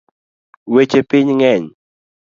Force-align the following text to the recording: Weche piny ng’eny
Weche 0.73 0.99
piny 1.09 1.29
ng’eny 1.37 1.65